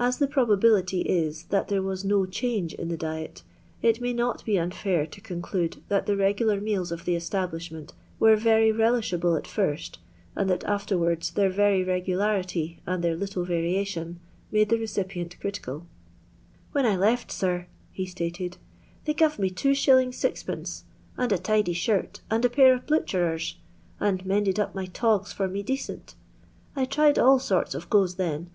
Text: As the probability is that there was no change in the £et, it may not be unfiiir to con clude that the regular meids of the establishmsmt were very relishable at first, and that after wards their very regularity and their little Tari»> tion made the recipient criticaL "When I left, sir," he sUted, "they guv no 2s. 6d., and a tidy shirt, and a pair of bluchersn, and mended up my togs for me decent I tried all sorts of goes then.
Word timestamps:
As 0.00 0.18
the 0.18 0.26
probability 0.26 1.02
is 1.02 1.44
that 1.50 1.68
there 1.68 1.80
was 1.80 2.04
no 2.04 2.26
change 2.26 2.74
in 2.74 2.88
the 2.88 2.96
£et, 2.96 3.42
it 3.80 4.00
may 4.00 4.12
not 4.12 4.44
be 4.44 4.54
unfiiir 4.54 5.08
to 5.08 5.20
con 5.20 5.40
clude 5.40 5.82
that 5.86 6.06
the 6.06 6.16
regular 6.16 6.60
meids 6.60 6.90
of 6.90 7.04
the 7.04 7.14
establishmsmt 7.14 7.92
were 8.18 8.34
very 8.34 8.72
relishable 8.72 9.36
at 9.38 9.46
first, 9.46 10.00
and 10.34 10.50
that 10.50 10.64
after 10.64 10.98
wards 10.98 11.30
their 11.30 11.48
very 11.48 11.84
regularity 11.84 12.82
and 12.88 13.04
their 13.04 13.14
little 13.14 13.46
Tari»> 13.46 13.84
tion 13.84 14.18
made 14.50 14.68
the 14.68 14.80
recipient 14.80 15.38
criticaL 15.40 15.86
"When 16.72 16.84
I 16.84 16.96
left, 16.96 17.30
sir," 17.30 17.68
he 17.92 18.04
sUted, 18.04 18.56
"they 19.04 19.14
guv 19.14 19.38
no 19.38 19.46
2s. 19.46 20.08
6d., 20.08 20.82
and 21.16 21.30
a 21.30 21.38
tidy 21.38 21.72
shirt, 21.72 22.20
and 22.28 22.44
a 22.44 22.50
pair 22.50 22.74
of 22.74 22.84
bluchersn, 22.88 23.54
and 24.00 24.26
mended 24.26 24.58
up 24.58 24.74
my 24.74 24.86
togs 24.86 25.32
for 25.32 25.46
me 25.46 25.62
decent 25.62 26.16
I 26.74 26.84
tried 26.84 27.16
all 27.16 27.38
sorts 27.38 27.76
of 27.76 27.88
goes 27.88 28.16
then. 28.16 28.50